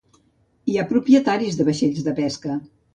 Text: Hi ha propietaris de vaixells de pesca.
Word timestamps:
Hi 0.71 0.79
ha 0.79 0.87
propietaris 0.93 1.61
de 1.63 1.71
vaixells 1.71 2.05
de 2.11 2.19
pesca. 2.25 2.63